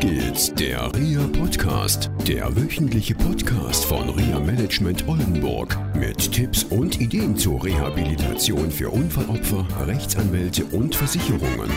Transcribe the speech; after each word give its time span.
geht's, 0.00 0.54
der 0.54 0.90
RIA 0.94 1.28
Podcast, 1.38 2.10
der 2.26 2.56
wöchentliche 2.56 3.14
Podcast 3.14 3.84
von 3.84 4.08
RIA 4.08 4.40
Management 4.40 5.06
Oldenburg 5.06 5.76
mit 5.94 6.32
Tipps 6.32 6.64
und 6.64 6.98
Ideen 6.98 7.36
zur 7.36 7.62
Rehabilitation 7.62 8.70
für 8.70 8.88
Unfallopfer, 8.88 9.66
Rechtsanwälte 9.86 10.64
und 10.64 10.96
Versicherungen. 10.96 11.70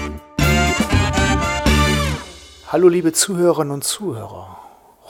Hallo 2.69 2.87
liebe 2.87 3.11
Zuhörerinnen 3.11 3.73
und 3.73 3.83
Zuhörer. 3.83 4.57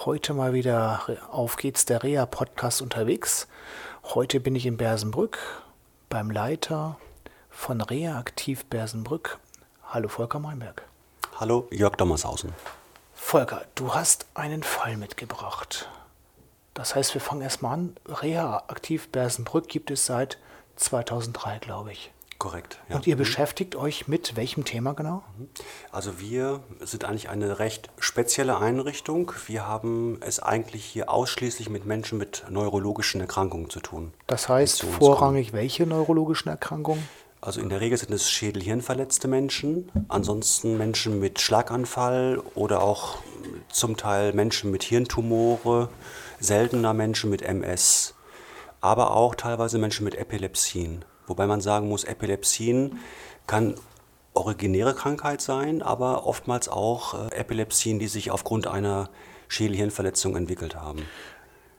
Heute 0.05 0.33
mal 0.33 0.53
wieder 0.53 1.01
auf 1.29 1.55
geht's 1.57 1.85
der 1.85 2.01
REA 2.01 2.25
Podcast 2.25 2.81
unterwegs. 2.81 3.47
Heute 4.03 4.39
bin 4.39 4.55
ich 4.55 4.65
in 4.65 4.77
Bersenbrück 4.77 5.37
beim 6.09 6.31
Leiter 6.31 6.97
von 7.51 7.79
REA 7.79 8.17
Aktiv 8.17 8.65
Bersenbrück. 8.65 9.37
Hallo 9.85 10.07
Volker 10.07 10.39
Meinberg. 10.39 10.81
Hallo 11.39 11.67
Jörg 11.69 11.95
Dommershausen. 11.95 12.51
Volker, 13.13 13.65
du 13.75 13.93
hast 13.93 14.25
einen 14.33 14.63
Fall 14.63 14.97
mitgebracht. 14.97 15.89
Das 16.73 16.95
heißt, 16.95 17.13
wir 17.13 17.21
fangen 17.21 17.41
erstmal 17.41 17.73
an. 17.73 17.95
Reha 18.07 18.63
Aktiv 18.67 19.09
Bersenbrück 19.09 19.67
gibt 19.67 19.91
es 19.91 20.05
seit 20.05 20.37
2003, 20.75 21.59
glaube 21.59 21.91
ich. 21.91 22.11
Korrekt. 22.39 22.79
Ja. 22.89 22.95
Und 22.95 23.07
ihr 23.07 23.15
mhm. 23.15 23.19
beschäftigt 23.19 23.75
euch 23.75 24.07
mit 24.07 24.35
welchem 24.35 24.65
Thema 24.65 24.93
genau? 24.93 25.23
Mhm. 25.37 25.49
Also 25.91 26.19
wir 26.19 26.61
sind 26.81 27.05
eigentlich 27.05 27.29
eine 27.29 27.59
recht 27.59 27.89
spezielle 27.99 28.57
Einrichtung. 28.57 29.31
Wir 29.45 29.67
haben 29.67 30.17
es 30.21 30.41
eigentlich 30.41 30.83
hier 30.83 31.09
ausschließlich 31.09 31.69
mit 31.69 31.85
Menschen 31.85 32.17
mit 32.17 32.43
neurologischen 32.49 33.21
Erkrankungen 33.21 33.69
zu 33.69 33.79
tun. 33.79 34.13
Das 34.27 34.49
heißt 34.49 34.81
vorrangig 34.81 35.51
kommen. 35.51 35.61
welche 35.61 35.85
neurologischen 35.85 36.49
Erkrankungen? 36.49 37.07
Also 37.45 37.59
in 37.59 37.67
der 37.67 37.81
Regel 37.81 37.97
sind 37.97 38.13
es 38.13 38.31
Schädel-Hirnverletzte 38.31 39.27
Menschen, 39.27 39.91
ansonsten 40.07 40.77
Menschen 40.77 41.19
mit 41.19 41.41
Schlaganfall 41.41 42.41
oder 42.55 42.81
auch 42.81 43.17
zum 43.69 43.97
Teil 43.97 44.31
Menschen 44.31 44.71
mit 44.71 44.81
Hirntumore, 44.81 45.89
seltener 46.39 46.93
Menschen 46.93 47.29
mit 47.29 47.41
MS, 47.41 48.13
aber 48.79 49.13
auch 49.13 49.35
teilweise 49.35 49.77
Menschen 49.77 50.05
mit 50.05 50.15
Epilepsien. 50.15 51.03
Wobei 51.27 51.45
man 51.45 51.59
sagen 51.59 51.89
muss, 51.89 52.05
Epilepsien 52.05 52.99
kann 53.45 53.75
originäre 54.33 54.95
Krankheit 54.95 55.41
sein, 55.41 55.81
aber 55.81 56.25
oftmals 56.25 56.69
auch 56.69 57.29
äh, 57.29 57.35
Epilepsien, 57.35 57.99
die 57.99 58.07
sich 58.07 58.31
aufgrund 58.31 58.67
einer 58.67 59.09
Schädelhirnverletzung 59.49 60.37
entwickelt 60.37 60.77
haben. 60.77 61.05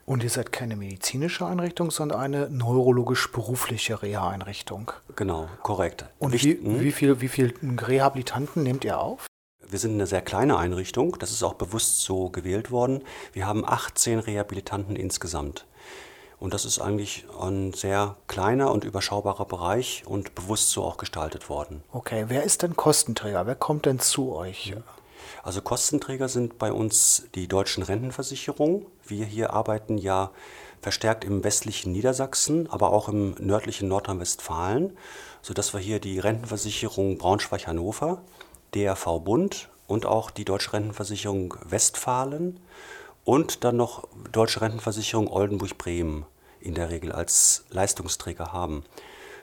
Und 0.05 0.23
ihr 0.23 0.29
seid 0.29 0.51
keine 0.51 0.75
medizinische 0.75 1.47
Einrichtung, 1.47 1.89
sondern 1.89 2.19
eine 2.19 2.49
neurologisch-berufliche 2.49 4.03
Reha-Einrichtung. 4.03 4.91
Genau, 5.15 5.49
korrekt. 5.63 6.05
Und 6.19 6.33
wie, 6.33 6.59
wie, 6.61 6.91
viel, 6.91 7.21
wie 7.21 7.27
viel 7.27 7.55
Rehabilitanten 7.63 8.61
nehmt 8.61 8.85
ihr 8.85 8.99
auf? 8.99 9.25
Wir 9.67 9.79
sind 9.79 9.93
eine 9.93 10.05
sehr 10.05 10.21
kleine 10.21 10.57
Einrichtung, 10.57 11.17
das 11.19 11.31
ist 11.31 11.41
auch 11.41 11.55
bewusst 11.55 12.03
so 12.03 12.29
gewählt 12.29 12.69
worden. 12.69 13.03
Wir 13.33 13.47
haben 13.47 13.65
18 13.65 14.19
Rehabilitanten 14.19 14.95
insgesamt. 14.95 15.65
Und 16.39 16.53
das 16.53 16.65
ist 16.65 16.79
eigentlich 16.79 17.25
ein 17.41 17.73
sehr 17.73 18.15
kleiner 18.27 18.71
und 18.71 18.83
überschaubarer 18.83 19.45
Bereich 19.45 20.03
und 20.05 20.35
bewusst 20.35 20.69
so 20.69 20.83
auch 20.83 20.97
gestaltet 20.97 21.49
worden. 21.49 21.81
Okay, 21.91 22.25
wer 22.27 22.43
ist 22.43 22.61
denn 22.61 22.75
Kostenträger? 22.75 23.47
Wer 23.47 23.55
kommt 23.55 23.87
denn 23.87 23.99
zu 23.99 24.35
euch? 24.35 24.75
Also 25.43 25.61
Kostenträger 25.61 26.29
sind 26.29 26.57
bei 26.57 26.71
uns 26.71 27.27
die 27.35 27.47
deutschen 27.47 27.83
Rentenversicherungen. 27.83 28.85
Wir 29.05 29.25
hier 29.25 29.53
arbeiten 29.53 29.97
ja 29.97 30.31
verstärkt 30.81 31.23
im 31.23 31.43
westlichen 31.43 31.91
Niedersachsen, 31.91 32.69
aber 32.69 32.91
auch 32.91 33.09
im 33.09 33.35
nördlichen 33.39 33.87
Nordrhein-Westfalen, 33.87 34.95
sodass 35.41 35.73
wir 35.73 35.79
hier 35.79 35.99
die 35.99 36.19
Rentenversicherung 36.19 37.17
Braunschweig-Hannover, 37.17 38.21
DRV 38.73 39.19
Bund 39.23 39.69
und 39.87 40.05
auch 40.05 40.31
die 40.31 40.45
Deutsche 40.45 40.73
Rentenversicherung 40.73 41.55
Westfalen 41.63 42.59
und 43.23 43.63
dann 43.63 43.77
noch 43.77 44.07
Deutsche 44.31 44.61
Rentenversicherung 44.61 45.27
Oldenburg-Bremen 45.27 46.25
in 46.59 46.75
der 46.75 46.89
Regel 46.89 47.11
als 47.11 47.65
Leistungsträger 47.69 48.53
haben. 48.53 48.83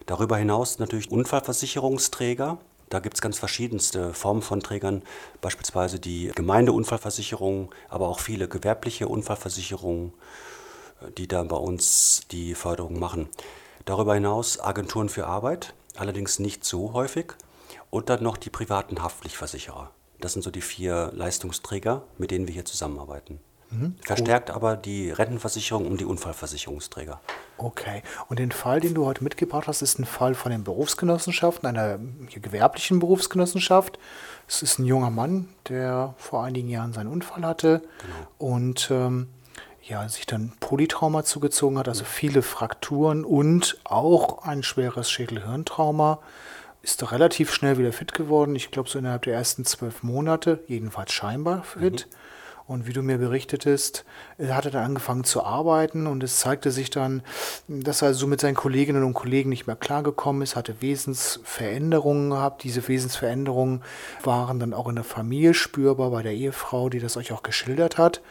Darüber 0.07 0.37
hinaus 0.37 0.79
natürlich 0.79 1.11
Unfallversicherungsträger, 1.11 2.59
da 2.93 3.01
gibt 3.01 3.15
es 3.15 3.23
ganz 3.23 3.39
verschiedenste 3.39 4.13
Formen 4.13 4.43
von 4.43 4.61
Trägern, 4.61 5.03
beispielsweise 5.41 5.99
die 5.99 6.31
Gemeindeunfallversicherung, 6.35 7.75
aber 7.89 8.09
auch 8.09 8.21
viele 8.21 8.49
gewerbliche 8.49 9.09
Unfallversicherungen, 9.09 10.13
äh, 11.01 11.11
die 11.13 11.27
da 11.27 11.43
bei 11.43 11.57
uns 11.57 12.23
die 12.31 12.55
Förderung 12.55 12.99
machen. 12.99 13.31
Darüber 13.87 14.15
hinaus 14.15 14.61
Agenturen 14.61 15.09
für 15.09 15.27
Arbeit, 15.27 15.73
allerdings 15.97 16.39
nicht 16.39 16.65
so 16.65 16.93
häufig. 16.93 17.33
Und 17.89 18.11
dann 18.11 18.23
noch 18.23 18.37
die 18.37 18.51
privaten 18.51 19.03
Haftpflichtversicherer. 19.03 19.91
Das 20.21 20.35
sind 20.35 20.43
so 20.43 20.51
die 20.51 20.61
vier 20.61 21.11
Leistungsträger, 21.15 22.03
mit 22.19 22.31
denen 22.31 22.47
wir 22.47 22.55
hier 22.55 22.65
zusammenarbeiten. 22.65 23.41
Mhm. 23.73 23.97
Verstärkt 24.05 24.51
aber 24.51 24.77
die 24.77 25.11
Rentenversicherung 25.11 25.87
und 25.87 26.01
die 26.01 26.05
Unfallversicherungsträger. 26.05 27.21
Okay. 27.57 28.03
Und 28.29 28.39
den 28.39 28.53
Fall, 28.53 28.81
den 28.81 28.95
du 28.95 29.07
heute 29.07 29.25
mitgebracht 29.25 29.67
hast, 29.67 29.83
ist 29.83 29.99
ein 29.99 30.05
Fall 30.05 30.35
von 30.35 30.53
den 30.53 30.65
Berufsgenossenschaften, 30.65 31.69
einer 31.69 31.99
gewerblichen 32.31 32.99
Berufsgenossenschaft. 32.99 33.99
Es 34.47 34.63
ist 34.63 34.79
ein 34.79 34.85
junger 34.85 35.11
Mann, 35.11 35.49
der 35.69 36.15
vor 36.19 36.45
einigen 36.45 36.69
Jahren 36.69 36.93
seinen 36.93 37.09
Unfall 37.09 37.45
hatte 37.45 37.81
genau. 37.81 38.53
und 38.55 38.89
ähm, 38.91 39.29
ja, 39.83 40.09
sich 40.09 40.27
dann 40.27 40.53
Polytrauma 40.61 41.25
zugezogen 41.25 41.79
hat, 41.79 41.89
also 41.89 42.05
viele 42.05 42.43
Frakturen 42.43 43.25
und 43.25 43.79
auch 43.85 44.45
ein 44.45 44.63
schweres 44.63 45.11
Schädelhirntrauma. 45.11 46.19
Ist 46.83 47.13
relativ 47.13 47.53
schnell 47.53 47.79
wieder 47.79 47.93
fit 47.93 48.13
geworden. 48.13 48.57
Ich 48.57 48.73
glaube, 48.73 48.89
so 48.89 48.99
innerhalb 48.99 49.23
der 49.23 49.35
ersten 49.35 49.65
zwölf 49.65 50.03
Monate, 50.03 50.65
jedenfalls 50.67 51.13
scheinbar 51.13 51.63
fit. 51.63 52.09
Mhm 52.11 52.17
und 52.67 52.87
wie 52.87 52.93
du 52.93 53.03
mir 53.03 53.19
berichtetest, 53.19 54.05
hat 54.39 54.65
er 54.65 54.71
dann 54.71 54.85
angefangen 54.85 55.25
zu 55.25 55.43
arbeiten 55.43 56.07
und 56.07 56.23
es 56.23 56.39
zeigte 56.39 56.71
sich 56.71 56.91
dann, 56.91 57.23
dass 57.69 58.03
er 58.03 58.15
so 58.15 58.27
mit 58.27 58.41
seinen 58.41 58.55
Kolleginnen 58.55 59.05
und 59.05 59.15
Kollegen 59.15 59.51
nicht 59.51 59.67
mehr 59.67 59.77
klargekommen 59.77 60.43
ist, 60.43 60.57
hatte 60.57 60.81
Wesensveränderungen 60.81 62.31
gehabt. 62.31 62.63
Diese 62.65 62.87
Wesensveränderungen 62.87 63.83
waren 64.23 64.61
dann 64.61 64.75
auch 64.75 64.89
in 64.89 64.95
der 64.95 65.05
Familie 65.05 65.55
spürbar 65.55 66.11
bei 66.11 66.23
der 66.23 66.33
Ehefrau, 66.33 66.89
die 66.89 67.01
das 67.01 67.17
euch 67.17 67.33
auch 67.33 67.43
geschildert 67.43 67.99
hat. 67.99 68.23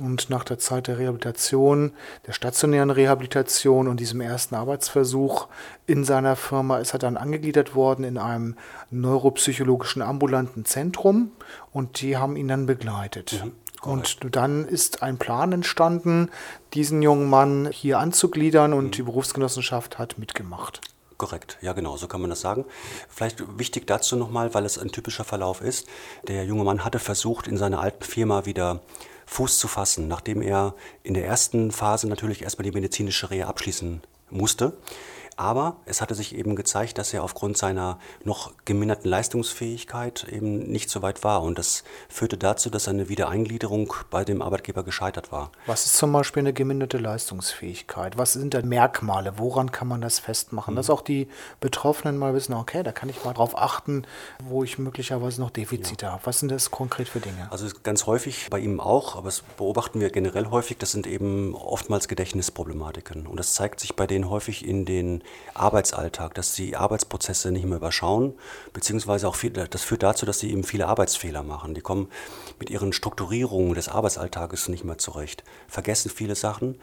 Und 0.00 0.30
nach 0.30 0.44
der 0.44 0.58
Zeit 0.58 0.86
der 0.86 0.98
Rehabilitation, 0.98 1.92
der 2.26 2.32
stationären 2.32 2.90
Rehabilitation 2.90 3.88
und 3.88 3.98
diesem 3.98 4.20
ersten 4.20 4.54
Arbeitsversuch 4.54 5.48
in 5.86 6.04
seiner 6.04 6.36
Firma 6.36 6.78
ist 6.78 6.92
er 6.92 7.00
dann 7.00 7.16
angegliedert 7.16 7.74
worden 7.74 8.04
in 8.04 8.16
einem 8.16 8.56
neuropsychologischen 8.90 10.02
ambulanten 10.02 10.64
Zentrum 10.64 11.32
und 11.72 12.00
die 12.00 12.16
haben 12.16 12.36
ihn 12.36 12.46
dann 12.46 12.66
begleitet. 12.66 13.42
Mhm. 13.44 13.52
Und 13.82 14.18
dann 14.34 14.66
ist 14.66 15.02
ein 15.02 15.18
Plan 15.18 15.52
entstanden, 15.52 16.30
diesen 16.74 17.00
jungen 17.02 17.28
Mann 17.28 17.70
hier 17.70 17.98
anzugliedern 17.98 18.72
und 18.72 18.86
mhm. 18.86 18.90
die 18.90 19.02
Berufsgenossenschaft 19.02 19.98
hat 19.98 20.18
mitgemacht. 20.18 20.80
Korrekt, 21.16 21.58
ja 21.60 21.72
genau, 21.72 21.96
so 21.96 22.06
kann 22.06 22.20
man 22.20 22.30
das 22.30 22.40
sagen. 22.40 22.64
Vielleicht 23.08 23.58
wichtig 23.58 23.88
dazu 23.88 24.14
nochmal, 24.14 24.54
weil 24.54 24.64
es 24.64 24.78
ein 24.78 24.92
typischer 24.92 25.24
Verlauf 25.24 25.60
ist. 25.60 25.88
Der 26.28 26.44
junge 26.44 26.62
Mann 26.62 26.84
hatte 26.84 27.00
versucht, 27.00 27.48
in 27.48 27.56
seiner 27.56 27.80
alten 27.80 28.04
Firma 28.04 28.46
wieder 28.46 28.80
Fuß 29.26 29.58
zu 29.58 29.66
fassen, 29.68 30.06
nachdem 30.06 30.42
er 30.42 30.74
in 31.02 31.14
der 31.14 31.26
ersten 31.26 31.72
Phase 31.72 32.08
natürlich 32.08 32.42
erstmal 32.42 32.64
die 32.64 32.72
medizinische 32.72 33.30
Reha 33.30 33.48
abschließen 33.48 34.00
musste. 34.30 34.74
Aber 35.38 35.76
es 35.84 36.00
hatte 36.00 36.16
sich 36.16 36.34
eben 36.34 36.56
gezeigt, 36.56 36.98
dass 36.98 37.14
er 37.14 37.22
aufgrund 37.22 37.56
seiner 37.56 38.00
noch 38.24 38.52
geminderten 38.64 39.08
Leistungsfähigkeit 39.08 40.26
eben 40.28 40.58
nicht 40.58 40.90
so 40.90 41.00
weit 41.00 41.22
war. 41.22 41.42
Und 41.42 41.60
das 41.60 41.84
führte 42.08 42.36
dazu, 42.36 42.70
dass 42.70 42.84
seine 42.84 43.08
Wiedereingliederung 43.08 43.94
bei 44.10 44.24
dem 44.24 44.42
Arbeitgeber 44.42 44.82
gescheitert 44.82 45.30
war. 45.30 45.52
Was 45.66 45.86
ist 45.86 45.96
zum 45.96 46.12
Beispiel 46.12 46.40
eine 46.40 46.52
geminderte 46.52 46.98
Leistungsfähigkeit? 46.98 48.18
Was 48.18 48.32
sind 48.32 48.52
da 48.52 48.62
Merkmale? 48.62 49.34
Woran 49.36 49.70
kann 49.70 49.86
man 49.86 50.00
das 50.00 50.18
festmachen? 50.18 50.74
Mhm. 50.74 50.76
Dass 50.76 50.90
auch 50.90 51.02
die 51.02 51.28
Betroffenen 51.60 52.18
mal 52.18 52.34
wissen, 52.34 52.54
okay, 52.54 52.82
da 52.82 52.90
kann 52.90 53.08
ich 53.08 53.24
mal 53.24 53.32
drauf 53.32 53.56
achten, 53.56 54.02
wo 54.42 54.64
ich 54.64 54.76
möglicherweise 54.76 55.40
noch 55.40 55.50
Defizite 55.50 56.06
ja. 56.06 56.12
habe. 56.14 56.26
Was 56.26 56.40
sind 56.40 56.50
das 56.50 56.72
konkret 56.72 57.08
für 57.08 57.20
Dinge? 57.20 57.46
Also 57.52 57.68
ganz 57.84 58.06
häufig 58.06 58.48
bei 58.50 58.58
ihm 58.58 58.80
auch, 58.80 59.14
aber 59.14 59.26
das 59.26 59.42
beobachten 59.56 60.00
wir 60.00 60.10
generell 60.10 60.46
häufig, 60.50 60.78
das 60.78 60.90
sind 60.90 61.06
eben 61.06 61.54
oftmals 61.54 62.08
Gedächtnisproblematiken. 62.08 63.28
Und 63.28 63.38
das 63.38 63.54
zeigt 63.54 63.78
sich 63.78 63.94
bei 63.94 64.08
denen 64.08 64.28
häufig 64.28 64.66
in 64.66 64.84
den 64.84 65.22
Arbeitsalltag, 65.54 66.34
dass 66.34 66.54
sie 66.54 66.76
Arbeitsprozesse 66.76 67.50
nicht 67.50 67.66
mehr 67.66 67.78
überschauen, 67.78 68.34
beziehungsweise 68.72 69.28
auch 69.28 69.34
viel, 69.34 69.50
das 69.50 69.82
führt 69.82 70.02
dazu, 70.02 70.26
dass 70.26 70.38
sie 70.38 70.50
eben 70.50 70.64
viele 70.64 70.86
Arbeitsfehler 70.86 71.42
machen. 71.42 71.74
Die 71.74 71.80
kommen 71.80 72.08
mit 72.58 72.70
ihren 72.70 72.92
Strukturierungen 72.92 73.74
des 73.74 73.88
Arbeitsalltages 73.88 74.68
nicht 74.68 74.84
mehr 74.84 74.98
zurecht, 74.98 75.44
vergessen 75.66 76.10
viele 76.10 76.34
Sachen. 76.34 76.78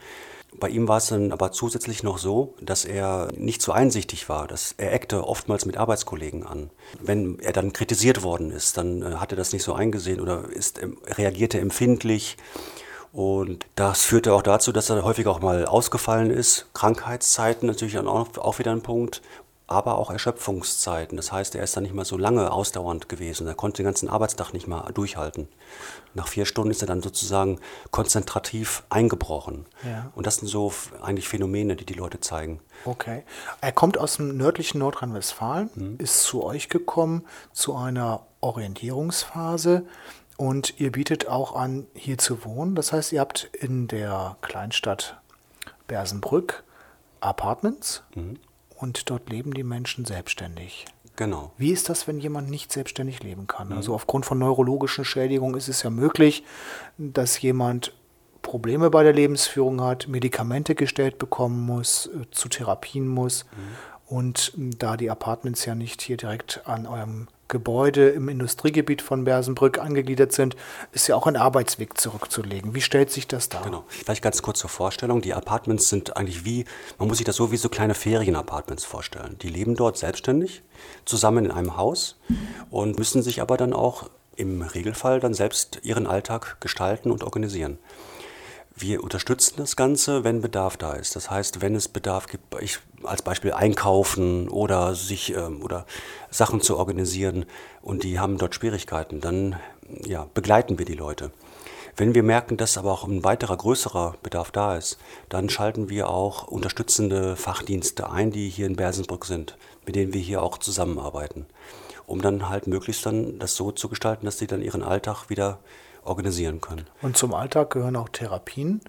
Bei 0.58 0.68
ihm 0.68 0.88
war 0.88 0.98
es 0.98 1.08
dann 1.08 1.32
aber 1.32 1.52
zusätzlich 1.52 2.02
noch 2.02 2.18
so, 2.18 2.54
dass 2.60 2.84
er 2.84 3.28
nicht 3.36 3.60
so 3.60 3.72
einsichtig 3.72 4.28
war. 4.28 4.46
Dass 4.46 4.74
er 4.78 4.92
eckte 4.92 5.26
oftmals 5.26 5.66
mit 5.66 5.76
Arbeitskollegen 5.76 6.46
an. 6.46 6.70
Wenn 7.00 7.38
er 7.40 7.52
dann 7.52 7.72
kritisiert 7.72 8.22
worden 8.22 8.50
ist, 8.50 8.78
dann 8.78 9.02
äh, 9.02 9.16
hat 9.16 9.32
er 9.32 9.36
das 9.36 9.52
nicht 9.52 9.64
so 9.64 9.74
eingesehen 9.74 10.20
oder 10.20 10.48
ist, 10.48 10.80
reagierte 11.06 11.60
empfindlich 11.60 12.36
und 13.16 13.64
das 13.76 14.02
führte 14.02 14.34
auch 14.34 14.42
dazu, 14.42 14.72
dass 14.72 14.90
er 14.90 15.02
häufig 15.02 15.26
auch 15.26 15.40
mal 15.40 15.64
ausgefallen 15.64 16.30
ist. 16.30 16.66
Krankheitszeiten 16.74 17.66
natürlich 17.66 17.98
auch, 17.98 18.36
auch 18.36 18.58
wieder 18.58 18.72
ein 18.72 18.82
Punkt. 18.82 19.22
aber 19.68 19.98
auch 19.98 20.12
Erschöpfungszeiten. 20.12 21.16
Das 21.16 21.32
heißt, 21.32 21.56
er 21.56 21.64
ist 21.64 21.74
dann 21.76 21.82
nicht 21.82 21.92
mehr 21.94 22.04
so 22.04 22.16
lange 22.16 22.52
ausdauernd 22.52 23.08
gewesen. 23.08 23.48
Er 23.48 23.54
konnte 23.54 23.78
den 23.82 23.86
ganzen 23.86 24.08
Arbeitstag 24.08 24.52
nicht 24.52 24.68
mehr 24.68 24.88
durchhalten. 24.94 25.48
Nach 26.14 26.28
vier 26.28 26.46
Stunden 26.46 26.70
ist 26.70 26.82
er 26.82 26.86
dann 26.86 27.02
sozusagen 27.02 27.58
konzentrativ 27.90 28.84
eingebrochen. 28.90 29.66
Ja. 29.84 30.12
Und 30.14 30.24
das 30.28 30.36
sind 30.36 30.46
so 30.46 30.72
eigentlich 31.02 31.26
Phänomene, 31.26 31.74
die 31.74 31.84
die 31.84 31.94
Leute 31.94 32.20
zeigen. 32.20 32.60
Okay. 32.84 33.24
Er 33.60 33.72
kommt 33.72 33.98
aus 33.98 34.18
dem 34.18 34.36
nördlichen 34.36 34.78
Nordrhein-Westfalen, 34.78 35.70
Mhm. 35.74 35.96
ist 35.98 36.22
zu 36.22 36.44
euch 36.44 36.68
gekommen 36.68 37.24
zu 37.52 37.74
einer 37.74 38.20
Orientierungsphase 38.42 39.82
und 40.36 40.78
ihr 40.78 40.92
bietet 40.92 41.26
auch 41.28 41.54
an, 41.56 41.86
hier 41.94 42.18
zu 42.18 42.44
wohnen. 42.44 42.74
Das 42.74 42.92
heißt, 42.92 43.12
ihr 43.12 43.20
habt 43.20 43.44
in 43.58 43.88
der 43.88 44.36
Kleinstadt 44.42 45.20
Bersenbrück 45.88 46.64
Apartments 47.20 48.02
Mhm. 48.14 48.38
und 48.76 49.08
dort 49.10 49.30
leben 49.30 49.54
die 49.54 49.62
Menschen 49.64 50.04
selbstständig. 50.04 50.84
Genau. 51.16 51.52
Wie 51.56 51.72
ist 51.72 51.88
das, 51.88 52.06
wenn 52.06 52.20
jemand 52.20 52.50
nicht 52.50 52.70
selbstständig 52.70 53.22
leben 53.22 53.46
kann? 53.46 53.68
Mhm. 53.68 53.76
Also 53.76 53.94
aufgrund 53.94 54.26
von 54.26 54.38
neurologischen 54.38 55.04
Schädigungen 55.04 55.56
ist 55.56 55.68
es 55.68 55.82
ja 55.82 55.88
möglich, 55.90 56.44
dass 56.98 57.40
jemand 57.40 57.94
Probleme 58.42 58.90
bei 58.90 59.02
der 59.02 59.14
Lebensführung 59.14 59.80
hat, 59.80 60.08
Medikamente 60.08 60.74
gestellt 60.74 61.18
bekommen 61.18 61.64
muss, 61.64 62.06
äh, 62.06 62.30
zu 62.30 62.48
Therapien 62.48 63.08
muss. 63.08 63.44
Mhm. 63.44 64.14
Und 64.14 64.52
da 64.56 64.96
die 64.96 65.10
Apartments 65.10 65.64
ja 65.64 65.74
nicht 65.74 66.00
hier 66.02 66.16
direkt 66.16 66.60
an 66.66 66.86
eurem 66.86 67.26
Gebäude 67.48 68.08
im 68.08 68.28
Industriegebiet 68.28 69.02
von 69.02 69.24
Bersenbrück 69.24 69.78
angegliedert 69.78 70.32
sind, 70.32 70.56
ist 70.92 71.06
ja 71.06 71.14
auch 71.14 71.26
ein 71.26 71.36
Arbeitsweg 71.36 71.98
zurückzulegen. 71.98 72.74
Wie 72.74 72.80
stellt 72.80 73.10
sich 73.10 73.28
das 73.28 73.48
dar? 73.48 73.62
Genau. 73.62 73.84
Vielleicht 73.88 74.22
ganz 74.22 74.42
kurz 74.42 74.58
zur 74.58 74.70
Vorstellung. 74.70 75.20
Die 75.20 75.34
Apartments 75.34 75.88
sind 75.88 76.16
eigentlich 76.16 76.44
wie, 76.44 76.64
man 76.98 77.08
muss 77.08 77.18
sich 77.18 77.26
das 77.26 77.36
so 77.36 77.52
wie 77.52 77.56
so 77.56 77.68
kleine 77.68 77.94
Ferienapartments 77.94 78.84
vorstellen. 78.84 79.36
Die 79.42 79.48
leben 79.48 79.76
dort 79.76 79.96
selbstständig, 79.96 80.62
zusammen 81.04 81.46
in 81.46 81.50
einem 81.50 81.76
Haus 81.76 82.18
und 82.70 82.98
müssen 82.98 83.22
sich 83.22 83.40
aber 83.40 83.56
dann 83.56 83.72
auch 83.72 84.10
im 84.36 84.62
Regelfall 84.62 85.20
dann 85.20 85.34
selbst 85.34 85.80
ihren 85.82 86.06
Alltag 86.06 86.60
gestalten 86.60 87.10
und 87.10 87.24
organisieren. 87.24 87.78
Wir 88.78 89.02
unterstützen 89.02 89.54
das 89.56 89.74
Ganze, 89.74 90.22
wenn 90.22 90.42
Bedarf 90.42 90.76
da 90.76 90.92
ist. 90.92 91.16
Das 91.16 91.30
heißt, 91.30 91.62
wenn 91.62 91.74
es 91.74 91.88
Bedarf 91.88 92.26
gibt, 92.26 92.60
ich, 92.60 92.78
als 93.04 93.22
Beispiel 93.22 93.54
einkaufen 93.54 94.50
oder 94.50 94.94
sich 94.94 95.34
ähm, 95.34 95.62
oder 95.62 95.86
Sachen 96.30 96.60
zu 96.60 96.76
organisieren 96.76 97.46
und 97.80 98.02
die 98.02 98.20
haben 98.20 98.36
dort 98.36 98.54
Schwierigkeiten, 98.54 99.22
dann 99.22 99.56
ja, 100.04 100.26
begleiten 100.34 100.78
wir 100.78 100.84
die 100.84 100.92
Leute. 100.92 101.30
Wenn 101.96 102.14
wir 102.14 102.22
merken, 102.22 102.58
dass 102.58 102.76
aber 102.76 102.92
auch 102.92 103.04
ein 103.04 103.24
weiterer 103.24 103.56
größerer 103.56 104.16
Bedarf 104.22 104.50
da 104.50 104.76
ist, 104.76 104.98
dann 105.30 105.48
schalten 105.48 105.88
wir 105.88 106.10
auch 106.10 106.46
unterstützende 106.46 107.34
Fachdienste 107.36 108.10
ein, 108.10 108.30
die 108.30 108.50
hier 108.50 108.66
in 108.66 108.76
Bersenbrück 108.76 109.24
sind, 109.24 109.56
mit 109.86 109.96
denen 109.96 110.12
wir 110.12 110.20
hier 110.20 110.42
auch 110.42 110.58
zusammenarbeiten, 110.58 111.46
um 112.06 112.20
dann 112.20 112.50
halt 112.50 112.66
möglichst 112.66 113.06
dann 113.06 113.38
das 113.38 113.54
so 113.54 113.72
zu 113.72 113.88
gestalten, 113.88 114.26
dass 114.26 114.36
sie 114.36 114.46
dann 114.46 114.60
ihren 114.60 114.82
Alltag 114.82 115.30
wieder 115.30 115.60
organisieren 116.06 116.60
können. 116.60 116.86
Und 117.02 117.16
zum 117.16 117.34
Alltag 117.34 117.70
gehören 117.70 117.96
auch 117.96 118.08
Therapien. 118.08 118.80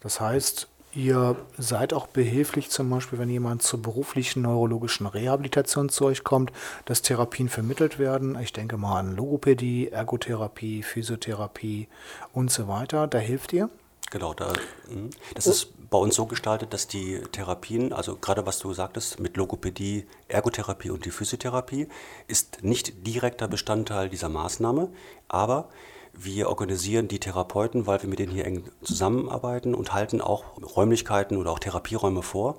Das 0.00 0.20
heißt, 0.20 0.68
ihr 0.94 1.36
seid 1.58 1.92
auch 1.92 2.06
behilflich, 2.06 2.70
zum 2.70 2.90
Beispiel, 2.90 3.18
wenn 3.18 3.30
jemand 3.30 3.62
zur 3.62 3.82
beruflichen 3.82 4.42
neurologischen 4.42 5.06
Rehabilitation 5.06 5.88
zu 5.88 6.06
euch 6.06 6.24
kommt, 6.24 6.52
dass 6.84 7.02
Therapien 7.02 7.48
vermittelt 7.48 7.98
werden. 7.98 8.38
Ich 8.40 8.52
denke 8.52 8.76
mal 8.76 8.98
an 8.98 9.16
Logopädie, 9.16 9.88
Ergotherapie, 9.88 10.82
Physiotherapie 10.82 11.88
und 12.32 12.50
so 12.50 12.68
weiter. 12.68 13.06
Da 13.06 13.18
hilft 13.18 13.52
ihr. 13.52 13.70
Genau, 14.10 14.34
da, 14.34 14.52
mhm. 14.88 15.10
das 15.34 15.46
ist 15.46 15.88
bei 15.88 15.98
uns 15.98 16.16
so 16.16 16.26
gestaltet, 16.26 16.72
dass 16.72 16.88
die 16.88 17.20
Therapien, 17.30 17.92
also 17.92 18.16
gerade 18.16 18.44
was 18.44 18.58
du 18.58 18.72
sagtest, 18.72 19.20
mit 19.20 19.36
Logopädie, 19.36 20.06
Ergotherapie 20.26 20.90
und 20.90 21.04
die 21.04 21.12
Physiotherapie, 21.12 21.86
ist 22.26 22.62
nicht 22.62 23.06
direkter 23.06 23.46
Bestandteil 23.46 24.08
dieser 24.08 24.28
Maßnahme, 24.28 24.88
aber 25.28 25.68
wir 26.12 26.48
organisieren 26.48 27.08
die 27.08 27.20
Therapeuten, 27.20 27.86
weil 27.86 28.02
wir 28.02 28.08
mit 28.08 28.18
denen 28.18 28.32
hier 28.32 28.44
eng 28.44 28.64
zusammenarbeiten 28.82 29.74
und 29.74 29.92
halten 29.92 30.20
auch 30.20 30.44
Räumlichkeiten 30.76 31.36
oder 31.36 31.50
auch 31.50 31.58
Therapieräume 31.58 32.22
vor, 32.22 32.56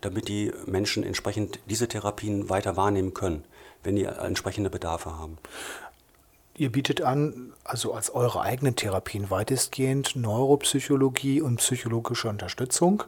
damit 0.00 0.28
die 0.28 0.52
Menschen 0.66 1.02
entsprechend 1.02 1.60
diese 1.66 1.88
Therapien 1.88 2.48
weiter 2.48 2.76
wahrnehmen 2.76 3.14
können, 3.14 3.44
wenn 3.82 3.96
die 3.96 4.04
entsprechende 4.04 4.70
Bedarfe 4.70 5.16
haben. 5.18 5.38
Ihr 6.58 6.72
bietet 6.72 7.02
an, 7.02 7.52
also 7.64 7.92
als 7.92 8.08
eure 8.14 8.40
eigenen 8.40 8.76
Therapien 8.76 9.28
weitestgehend 9.30 10.16
Neuropsychologie 10.16 11.42
und 11.42 11.56
psychologische 11.56 12.30
Unterstützung. 12.30 13.04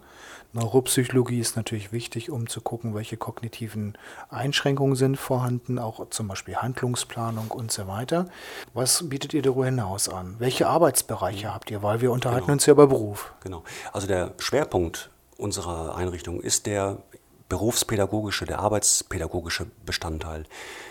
Neuropsychologie 0.52 1.40
ist 1.40 1.56
natürlich 1.56 1.90
wichtig, 1.92 2.30
um 2.30 2.46
zu 2.48 2.60
gucken, 2.60 2.94
welche 2.94 3.16
kognitiven 3.16 3.96
Einschränkungen 4.28 4.96
sind 4.96 5.16
vorhanden, 5.16 5.78
auch 5.78 6.08
zum 6.10 6.28
Beispiel 6.28 6.56
Handlungsplanung 6.56 7.50
und 7.50 7.70
so 7.72 7.86
weiter. 7.86 8.26
Was 8.74 9.08
bietet 9.08 9.32
ihr 9.32 9.42
darüber 9.42 9.64
hinaus 9.64 10.08
an? 10.10 10.36
Welche 10.38 10.66
Arbeitsbereiche 10.66 11.52
habt 11.52 11.70
ihr? 11.70 11.82
Weil 11.82 12.02
wir 12.02 12.12
unterhalten 12.12 12.46
Genau. 12.46 12.52
uns 12.54 12.66
ja 12.66 12.72
über 12.72 12.86
Beruf. 12.86 13.32
Genau. 13.42 13.62
Also 13.92 14.06
der 14.06 14.32
Schwerpunkt 14.38 15.10
unserer 15.38 15.96
Einrichtung 15.96 16.40
ist 16.40 16.66
der 16.66 16.98
berufspädagogische, 17.48 18.44
der 18.44 18.58
arbeitspädagogische 18.58 19.66
Bestandteil. 19.86 20.44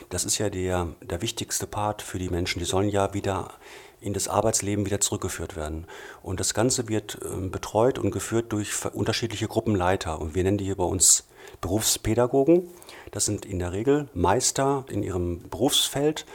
Das 0.09 0.25
ist 0.25 0.38
ja 0.38 0.50
der, 0.50 0.88
der 1.01 1.21
wichtigste 1.21 1.68
Part 1.68 2.01
für 2.01 2.19
die 2.19 2.30
Menschen. 2.30 2.59
Die 2.59 2.65
sollen 2.65 2.89
ja 2.89 3.13
wieder 3.13 3.51
in 4.00 4.13
das 4.13 4.27
Arbeitsleben 4.27 4.86
wieder 4.86 5.01
zurückgeführt 5.01 5.56
werden. 5.56 5.86
Und 6.21 6.39
das 6.39 6.54
Ganze 6.54 6.88
wird 6.88 7.19
ähm, 7.25 7.51
betreut 7.51 7.98
und 8.00 8.12
geführt 8.12 8.51
durch 8.54 8.86
unterschiedliche 8.94 9.48
Gruppenleiter. 9.48 10.19
Und 10.19 10.36
wir 10.36 10.44
nennen 10.44 10.57
die 10.57 10.65
hier 10.65 10.77
bei 10.77 10.83
uns 10.83 11.25
Berufspädagogen. 11.62 12.69
Das 13.12 13.25
sind 13.25 13.45
in 13.45 13.60
der 13.60 13.71
Regel 13.71 14.07
Meister 14.13 14.86
in 14.89 15.01
ihrem 15.01 15.50
Berufsfeld 15.50 16.25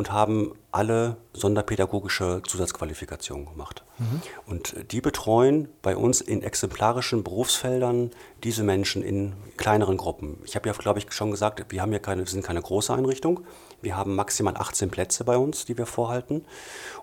und 0.00 0.12
haben 0.12 0.52
alle 0.72 1.18
sonderpädagogische 1.34 2.40
Zusatzqualifikationen 2.46 3.44
gemacht. 3.44 3.84
Und 4.46 4.74
die 4.92 5.02
betreuen 5.02 5.68
bei 5.82 5.94
uns 5.94 6.22
in 6.22 6.42
exemplarischen 6.42 7.22
Berufsfeldern 7.22 8.10
diese 8.42 8.62
Menschen 8.62 9.02
in 9.02 9.34
kleineren 9.58 9.98
Gruppen. 9.98 10.38
Ich 10.46 10.56
habe 10.56 10.70
ja, 10.70 10.74
glaube 10.74 11.00
ich, 11.00 11.12
schon 11.12 11.30
gesagt, 11.30 11.62
wir 11.68 11.82
haben 11.82 11.92
ja 11.92 11.98
keine, 11.98 12.22
wir 12.22 12.30
sind 12.30 12.42
keine 12.42 12.62
große 12.62 12.94
Einrichtung. 12.94 13.40
Wir 13.82 13.94
haben 13.94 14.14
maximal 14.14 14.56
18 14.56 14.90
Plätze 14.90 15.24
bei 15.24 15.36
uns, 15.36 15.66
die 15.66 15.76
wir 15.76 15.84
vorhalten. 15.84 16.46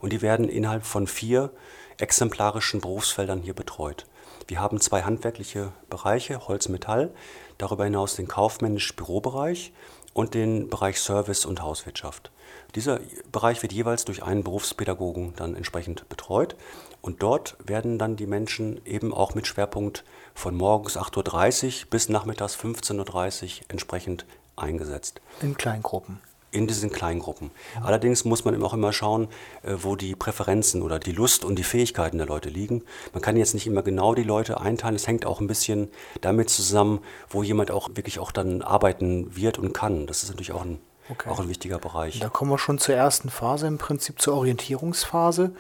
Und 0.01 0.11
die 0.11 0.23
werden 0.23 0.49
innerhalb 0.49 0.83
von 0.83 1.05
vier 1.05 1.51
exemplarischen 1.99 2.81
Berufsfeldern 2.81 3.43
hier 3.43 3.53
betreut. 3.53 4.07
Wir 4.47 4.59
haben 4.59 4.81
zwei 4.81 5.03
handwerkliche 5.03 5.71
Bereiche, 5.91 6.47
Holz, 6.47 6.67
Metall, 6.67 7.11
darüber 7.59 7.83
hinaus 7.83 8.15
den 8.15 8.27
kaufmännisch-Bürobereich 8.27 9.71
und 10.17 10.33
den 10.33 10.67
Bereich 10.67 10.99
Service 10.99 11.45
und 11.45 11.61
Hauswirtschaft. 11.61 12.31
Dieser 12.73 12.99
Bereich 13.31 13.61
wird 13.61 13.71
jeweils 13.71 14.03
durch 14.03 14.23
einen 14.23 14.43
Berufspädagogen 14.43 15.33
dann 15.35 15.55
entsprechend 15.55 16.09
betreut 16.09 16.55
und 17.03 17.21
dort 17.21 17.55
werden 17.63 17.99
dann 17.99 18.15
die 18.15 18.25
Menschen 18.25 18.83
eben 18.83 19.13
auch 19.13 19.35
mit 19.35 19.45
Schwerpunkt 19.45 20.03
von 20.33 20.55
morgens 20.55 20.97
8.30 20.97 21.83
Uhr 21.83 21.89
bis 21.91 22.09
nachmittags 22.09 22.57
15.30 22.57 23.43
Uhr 23.59 23.65
entsprechend 23.67 24.25
eingesetzt 24.55 25.21
In 25.43 25.55
Kleingruppen. 25.55 26.19
In 26.51 26.67
diesen 26.67 26.91
Kleingruppen. 26.91 27.51
Allerdings 27.83 28.25
muss 28.25 28.45
man 28.45 28.53
eben 28.53 28.63
auch 28.63 28.73
immer 28.73 28.93
schauen, 28.93 29.27
äh, 29.63 29.75
wo 29.81 29.95
die 29.95 30.15
Präferenzen 30.15 30.81
oder 30.81 30.99
die 30.99 31.11
Lust 31.11 31.43
und 31.43 31.57
die 31.57 31.63
Fähigkeiten 31.63 32.17
der 32.17 32.27
Leute 32.27 32.49
liegen. 32.49 32.83
Man 33.13 33.21
kann 33.21 33.35
jetzt 33.37 33.53
nicht 33.53 33.67
immer 33.67 33.81
genau 33.81 34.15
die 34.15 34.23
Leute 34.23 34.59
einteilen. 34.61 34.95
Es 34.95 35.07
hängt 35.07 35.25
auch 35.25 35.41
ein 35.41 35.47
bisschen 35.47 35.89
damit 36.21 36.49
zusammen, 36.49 36.99
wo 37.29 37.43
jemand 37.43 37.71
auch 37.71 37.89
wirklich 37.93 38.19
auch 38.19 38.31
dann 38.31 38.61
arbeiten 38.61 39.35
wird 39.35 39.57
und 39.59 39.73
kann. 39.73 40.07
Das 40.07 40.23
ist 40.23 40.29
natürlich 40.29 40.53
auch 40.53 40.63
ein, 40.63 40.79
Okay. 41.09 41.29
auch 41.29 41.39
ein 41.39 41.47
wichtiger 41.47 41.79
Bereich. 41.79 42.19
Da 42.19 42.27
kommen 42.27 42.51
wir 42.51 42.57
schon 42.57 42.79
zur 42.79 42.95
ersten 42.95 43.29
Phase, 43.29 43.65
im 43.65 43.77
Prinzip 43.77 44.21
zur 44.21 44.33
Orientierungsphase, 44.35 45.51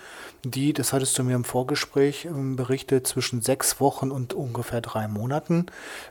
die, 0.43 0.73
das 0.73 0.91
hattest 0.91 1.17
du 1.17 1.23
mir 1.23 1.35
im 1.35 1.45
Vorgespräch 1.45 2.25
ähm, 2.25 2.57
berichtet, 2.57 3.07
zwischen 3.07 3.41
sechs 3.41 3.79
Wochen 3.79 4.11
und 4.11 4.33
ungefähr 4.33 4.81
drei 4.81 5.07
Monaten 5.07 5.67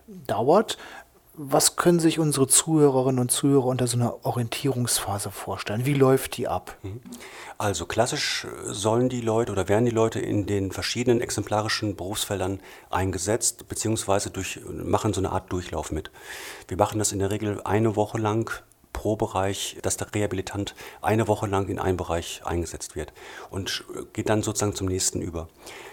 dauert. 0.07 0.79
Was 1.39 1.77
können 1.77 2.01
sich 2.01 2.19
unsere 2.19 2.49
Zuhörerinnen 2.49 3.21
und 3.21 3.31
Zuhörer 3.31 3.67
unter 3.67 3.87
so 3.87 3.99
einer 3.99 4.25
Orientierungsphase 4.25 5.31
vorstellen? 5.31 5.85
Wie 5.85 5.93
läuft 5.93 6.39
die 6.39 6.49
ab? 6.49 6.79
Also 7.59 7.85
klassisch 7.85 8.47
äh, 8.47 8.73
sollen 8.73 9.11
die 9.11 9.21
Leute 9.21 9.53
oder 9.53 9.69
werden 9.69 9.85
die 9.85 9.91
Leute 9.91 10.19
in 10.19 10.47
den 10.47 10.73
verschiedenen 10.73 11.21
exemplarischen 11.21 11.95
Berufsfeldern 11.95 12.61
eingesetzt, 12.89 13.69
beziehungsweise 13.69 14.31
durch, 14.31 14.61
machen 14.67 15.13
so 15.13 15.21
eine 15.21 15.31
Art 15.31 15.53
Durchlauf 15.53 15.93
mit. 15.93 16.11
Wir 16.69 16.79
machen 16.79 16.99
das 16.99 17.13
in 17.13 17.19
der 17.19 17.31
Regel 17.31 17.61
eine 17.65 17.97
Woche 17.97 18.17
lang 18.17 18.51
pro 19.07 19.15
Bereich, 19.15 19.77
dass 19.83 19.97
der 19.97 20.13
Rehabilitant 20.13 20.75
eine 21.01 21.29
Woche 21.29 21.47
lang 21.47 21.69
in 21.69 21.79
einen 21.79 21.97
Bereich 21.97 22.41
eingesetzt 22.45 22.97
wird 22.97 23.13
und 23.51 23.85
geht 24.13 24.29
dann 24.29 24.43
sozusagen 24.43 24.75
zum 24.75 24.89
nächsten 24.89 25.23
über. 25.23 25.47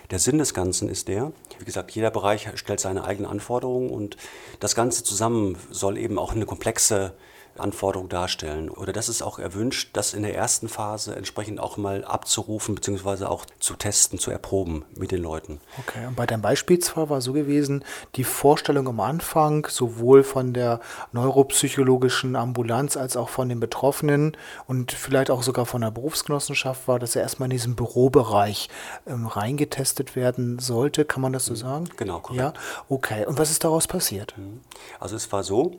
Der 0.10 0.18
Sinn 0.18 0.40
des 0.40 0.56
Ganzen 0.56 0.90
ist 0.90 1.10
der, 1.10 1.32
wie 1.60 1.66
gesagt, 1.66 1.92
jeder 1.92 2.10
Bereich 2.10 2.50
stellt 2.56 2.80
seine 2.80 3.04
eigenen 3.04 3.30
Anforderungen 3.30 3.92
und 3.92 4.18
das 4.60 4.74
Ganze 4.74 5.04
zusammen 5.04 5.60
soll 5.70 6.00
eben 6.00 6.18
auch 6.18 6.32
eine 6.32 6.48
komplexe 6.48 7.14
Anforderung 7.58 8.10
darstellen. 8.10 8.70
Oder 8.70 8.94
das 8.94 9.10
ist 9.10 9.22
auch 9.22 9.40
erwünscht, 9.40 9.90
das 9.94 10.14
in 10.14 10.24
der 10.24 10.36
ersten 10.36 10.70
Phase 10.70 11.16
entsprechend 11.16 11.60
auch 11.60 11.78
mal 11.78 12.04
abzurufen 12.04 12.76
bzw. 12.76 13.26
auch 13.26 13.46
zu 13.60 13.76
testen, 13.76 14.20
zu 14.20 14.32
erproben 14.32 14.86
mit 14.96 15.12
den 15.12 15.22
Leuten. 15.22 15.62
Okay, 15.80 16.06
und 16.08 16.16
bei 16.16 16.26
deinem 16.26 16.42
Beispielsfall 16.42 17.10
war 17.10 17.22
so 17.22 17.34
gewesen, 17.34 17.84
die 18.16 18.24
Vorstellung 18.24 18.88
am 18.88 19.00
Anfang, 19.00 19.68
sowohl 19.70 20.24
von 20.24 20.54
der 20.54 20.80
neuropsychologischen 21.12 22.36
Ambulanz 22.36 22.98
als 22.98 23.16
auch 23.18 23.30
von 23.30 23.50
den 23.50 23.60
Betroffenen 23.60 24.36
und 24.68 24.92
vielleicht 24.92 25.30
auch 25.30 25.44
sogar 25.44 25.66
von 25.66 25.82
der 25.82 25.92
Berufsgenossenschaft 25.92 26.88
war, 26.88 27.00
dass 27.00 27.16
er 27.16 27.22
erstmal 27.22 27.48
in 27.48 27.52
diesen 27.52 27.76
Bürobereich 27.76 28.70
ähm, 29.06 29.28
reingetestet 29.28 30.16
werden 30.16 30.60
sollte. 30.60 31.06
Kann 31.06 31.22
man 31.22 31.34
das 31.34 31.46
so 31.46 31.56
sagen? 31.56 31.90
Genau, 31.98 32.20
korrekt. 32.20 32.42
Ja, 32.42 32.54
okay. 32.90 33.26
Und 33.26 33.38
was 33.38 33.52
ist 33.52 33.64
daraus 33.64 33.88
passiert? 33.88 34.34
Mhm. 34.38 34.62
Also 35.00 35.16
es 35.16 35.32
war 35.32 35.44
so, 35.44 35.74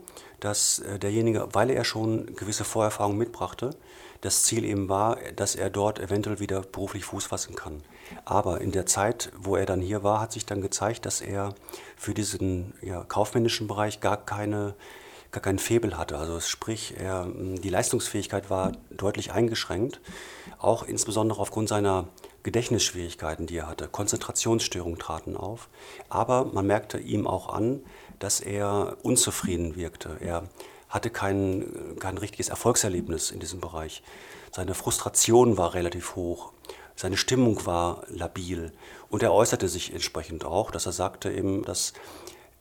dass 0.44 0.80
äh, 0.80 0.98
derjenige, 0.98 1.48
weil 1.52 1.70
er 1.70 1.84
schon 1.84 2.36
gewisse 2.36 2.64
Vorerfahrungen 2.64 3.16
mitbrachte, 3.16 3.70
das 4.20 4.44
Ziel 4.44 4.64
eben 4.64 4.88
war, 4.88 5.16
dass 5.36 5.54
er 5.54 5.70
dort 5.70 5.98
eventuell 5.98 6.38
wieder 6.38 6.60
beruflich 6.60 7.04
Fuß 7.04 7.26
fassen 7.26 7.54
kann. 7.54 7.82
Aber 8.24 8.60
in 8.60 8.70
der 8.70 8.86
Zeit, 8.86 9.32
wo 9.38 9.56
er 9.56 9.66
dann 9.66 9.80
hier 9.80 10.02
war, 10.02 10.20
hat 10.20 10.32
sich 10.32 10.46
dann 10.46 10.60
gezeigt, 10.60 11.06
dass 11.06 11.20
er 11.20 11.54
für 11.96 12.14
diesen 12.14 12.74
ja, 12.82 13.04
kaufmännischen 13.04 13.66
Bereich 13.66 14.00
gar 14.00 14.16
keine 14.16 14.74
gar 15.34 15.42
keinen 15.42 15.58
Febel 15.58 15.98
hatte. 15.98 16.16
Also 16.16 16.38
sprich, 16.38 16.94
er, 16.96 17.26
die 17.26 17.68
Leistungsfähigkeit 17.68 18.50
war 18.50 18.70
deutlich 18.90 19.32
eingeschränkt, 19.32 20.00
auch 20.58 20.84
insbesondere 20.84 21.40
aufgrund 21.40 21.68
seiner 21.68 22.06
Gedächtnisschwierigkeiten, 22.44 23.46
die 23.46 23.56
er 23.56 23.66
hatte. 23.66 23.88
Konzentrationsstörungen 23.88 24.98
traten 24.98 25.36
auf. 25.36 25.68
Aber 26.08 26.44
man 26.44 26.66
merkte 26.66 26.98
ihm 26.98 27.26
auch 27.26 27.48
an, 27.48 27.80
dass 28.18 28.40
er 28.40 28.96
unzufrieden 29.02 29.76
wirkte. 29.76 30.16
Er 30.20 30.48
hatte 30.88 31.10
kein, 31.10 31.96
kein 31.98 32.18
richtiges 32.18 32.48
Erfolgserlebnis 32.48 33.30
in 33.30 33.40
diesem 33.40 33.60
Bereich. 33.60 34.02
Seine 34.52 34.74
Frustration 34.74 35.56
war 35.56 35.74
relativ 35.74 36.14
hoch. 36.14 36.52
Seine 36.94 37.16
Stimmung 37.16 37.66
war 37.66 38.04
labil. 38.08 38.72
Und 39.08 39.22
er 39.22 39.32
äußerte 39.32 39.68
sich 39.68 39.92
entsprechend 39.92 40.44
auch, 40.44 40.70
dass 40.70 40.86
er 40.86 40.92
sagte 40.92 41.32
eben, 41.32 41.64
dass 41.64 41.92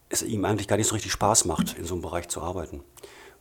es 0.10 0.24
ihm 0.24 0.46
eigentlich 0.46 0.68
gar 0.68 0.78
nicht 0.78 0.88
so 0.88 0.96
richtig 0.96 1.12
Spaß 1.12 1.46
macht, 1.46 1.78
in 1.78 1.86
so 1.86 1.94
einem 1.94 2.02
Bereich 2.02 2.30
zu 2.30 2.42
arbeiten. 2.42 2.84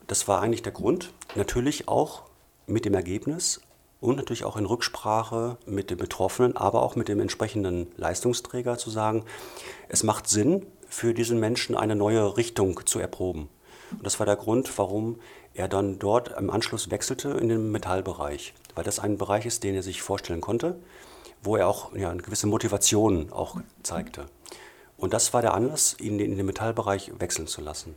Das 0.06 0.28
war 0.28 0.40
eigentlich 0.40 0.62
der 0.62 0.72
Grund. 0.72 1.12
Natürlich 1.34 1.88
auch 1.88 2.24
mit 2.66 2.84
dem 2.84 2.94
Ergebnis 2.94 3.60
und 4.00 4.16
natürlich 4.16 4.44
auch 4.44 4.56
in 4.56 4.66
Rücksprache 4.66 5.56
mit 5.64 5.90
dem 5.90 5.98
Betroffenen, 5.98 6.56
aber 6.56 6.82
auch 6.82 6.96
mit 6.96 7.08
dem 7.08 7.20
entsprechenden 7.20 7.86
Leistungsträger 7.96 8.76
zu 8.76 8.90
sagen, 8.90 9.24
es 9.88 10.02
macht 10.02 10.28
Sinn, 10.28 10.66
für 10.92 11.14
diesen 11.14 11.40
Menschen 11.40 11.74
eine 11.74 11.96
neue 11.96 12.36
Richtung 12.36 12.84
zu 12.84 12.98
erproben. 12.98 13.48
Und 13.92 14.04
das 14.04 14.18
war 14.18 14.26
der 14.26 14.36
Grund, 14.36 14.70
warum 14.76 15.18
er 15.54 15.66
dann 15.66 15.98
dort 15.98 16.36
im 16.36 16.50
Anschluss 16.50 16.90
wechselte 16.90 17.30
in 17.30 17.48
den 17.48 17.72
Metallbereich, 17.72 18.52
weil 18.74 18.84
das 18.84 18.98
ein 18.98 19.16
Bereich 19.16 19.46
ist, 19.46 19.64
den 19.64 19.74
er 19.74 19.82
sich 19.82 20.02
vorstellen 20.02 20.42
konnte, 20.42 20.78
wo 21.42 21.56
er 21.56 21.66
auch 21.66 21.96
ja, 21.96 22.10
eine 22.10 22.20
gewisse 22.20 22.46
Motivation 22.46 23.32
auch 23.32 23.56
zeigte. 23.82 24.26
Und 24.98 25.14
das 25.14 25.32
war 25.32 25.40
der 25.40 25.54
Anlass, 25.54 25.96
ihn 25.98 26.20
in 26.20 26.36
den 26.36 26.44
Metallbereich 26.44 27.10
wechseln 27.18 27.46
zu 27.46 27.62
lassen. 27.62 27.96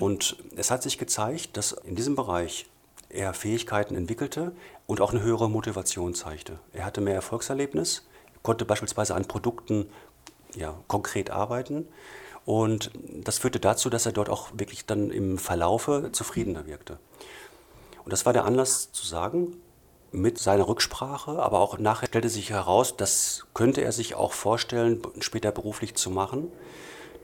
Und 0.00 0.38
es 0.56 0.70
hat 0.70 0.82
sich 0.82 0.96
gezeigt, 0.96 1.58
dass 1.58 1.72
in 1.72 1.94
diesem 1.94 2.16
Bereich 2.16 2.64
er 3.10 3.34
Fähigkeiten 3.34 3.96
entwickelte 3.96 4.52
und 4.86 5.02
auch 5.02 5.12
eine 5.12 5.22
höhere 5.22 5.50
Motivation 5.50 6.14
zeigte. 6.14 6.58
Er 6.72 6.86
hatte 6.86 7.02
mehr 7.02 7.14
Erfolgserlebnis, 7.14 8.06
konnte 8.44 8.64
beispielsweise 8.64 9.14
an 9.14 9.26
Produkten 9.26 9.90
ja, 10.54 10.74
konkret 10.88 11.30
arbeiten. 11.30 11.86
Und 12.44 12.90
das 13.08 13.38
führte 13.38 13.60
dazu, 13.60 13.88
dass 13.88 14.06
er 14.06 14.12
dort 14.12 14.28
auch 14.28 14.50
wirklich 14.54 14.84
dann 14.84 15.10
im 15.10 15.38
Verlaufe 15.38 16.10
zufriedener 16.12 16.66
wirkte. 16.66 16.98
Und 18.04 18.12
das 18.12 18.26
war 18.26 18.32
der 18.32 18.44
Anlass 18.44 18.92
zu 18.92 19.06
sagen, 19.06 19.56
mit 20.12 20.38
seiner 20.38 20.68
Rücksprache, 20.68 21.42
aber 21.42 21.58
auch 21.58 21.78
nachher 21.78 22.06
stellte 22.06 22.28
sich 22.28 22.50
heraus, 22.50 22.96
das 22.96 23.46
könnte 23.52 23.80
er 23.82 23.92
sich 23.92 24.14
auch 24.14 24.32
vorstellen, 24.32 25.02
später 25.20 25.50
beruflich 25.50 25.94
zu 25.96 26.10
machen, 26.10 26.52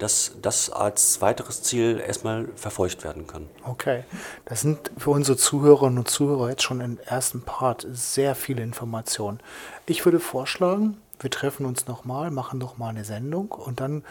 dass 0.01 0.33
das 0.41 0.71
als 0.71 1.21
weiteres 1.21 1.63
Ziel 1.63 2.03
erstmal 2.05 2.49
verfolgt 2.57 3.05
werden 3.05 3.27
kann. 3.27 3.49
Okay, 3.65 4.05
das 4.47 4.63
sind 4.63 4.91
für 4.97 5.11
unsere 5.11 5.37
Zuhörerinnen 5.37 5.99
und 5.99 6.09
Zuhörer 6.09 6.51
jetzt 6.51 6.63
schon 6.63 6.81
im 6.81 6.99
ersten 7.05 7.43
Part 7.43 7.87
sehr 7.91 8.35
viele 8.35 8.63
Informationen. 8.63 9.41
Ich 9.87 10.05
würde 10.05 10.19
vorschlagen, 10.19 10.97
wir 11.21 11.31
treffen 11.31 11.67
uns 11.67 11.87
nochmal, 11.87 12.31
machen 12.31 12.59
nochmal 12.59 12.91
eine 12.91 13.05
Sendung 13.05 13.53
und 13.53 13.81
dann 13.81 14.03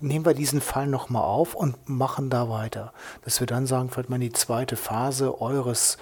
nehmen 0.00 0.24
wir 0.24 0.34
diesen 0.34 0.60
Fall 0.60 0.86
nochmal 0.86 1.22
auf 1.22 1.54
und 1.54 1.88
machen 1.88 2.30
da 2.30 2.48
weiter. 2.48 2.92
Dass 3.24 3.40
wir 3.40 3.46
dann 3.46 3.66
sagen, 3.66 3.90
vielleicht 3.90 4.10
mal 4.10 4.18
die 4.18 4.32
zweite 4.32 4.76
Phase 4.76 5.40
eures 5.40 5.98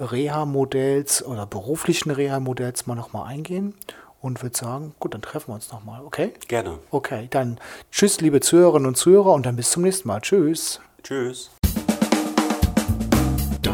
Reha-Modells 0.00 1.24
oder 1.24 1.46
beruflichen 1.46 2.10
Reha-Modells 2.10 2.86
mal 2.86 2.94
nochmal 2.94 3.28
eingehen 3.28 3.74
und 4.20 4.42
würde 4.42 4.56
sagen, 4.56 4.94
gut, 5.00 5.14
dann 5.14 5.22
treffen 5.22 5.48
wir 5.48 5.54
uns 5.54 5.70
nochmal, 5.70 6.02
okay? 6.04 6.32
Gerne. 6.48 6.78
Okay, 6.90 7.26
dann 7.30 7.58
tschüss, 7.90 8.20
liebe 8.20 8.40
Zuhörerinnen 8.40 8.86
und 8.86 8.96
Zuhörer 8.96 9.32
und 9.32 9.46
dann 9.46 9.56
bis 9.56 9.70
zum 9.70 9.82
nächsten 9.82 10.08
Mal. 10.08 10.20
Tschüss. 10.20 10.80
Tschüss. 11.02 11.50